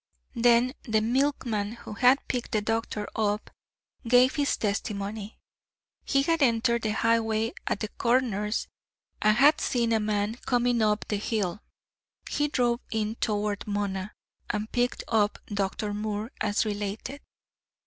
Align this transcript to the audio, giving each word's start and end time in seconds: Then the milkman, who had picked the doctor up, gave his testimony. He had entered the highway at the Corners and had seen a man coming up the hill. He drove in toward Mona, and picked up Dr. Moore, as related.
Then 0.33 0.73
the 0.81 0.99
milkman, 0.99 1.73
who 1.73 1.93
had 1.93 2.27
picked 2.27 2.53
the 2.53 2.61
doctor 2.61 3.07
up, 3.15 3.51
gave 4.07 4.33
his 4.33 4.57
testimony. 4.57 5.37
He 6.05 6.23
had 6.23 6.41
entered 6.41 6.81
the 6.81 6.93
highway 6.93 7.53
at 7.67 7.81
the 7.81 7.87
Corners 7.87 8.67
and 9.21 9.37
had 9.37 9.61
seen 9.61 9.93
a 9.93 9.99
man 9.99 10.37
coming 10.47 10.81
up 10.81 11.07
the 11.07 11.17
hill. 11.17 11.61
He 12.27 12.47
drove 12.47 12.79
in 12.89 13.13
toward 13.13 13.67
Mona, 13.67 14.13
and 14.49 14.71
picked 14.71 15.03
up 15.07 15.37
Dr. 15.45 15.93
Moore, 15.93 16.31
as 16.41 16.65
related. 16.65 17.21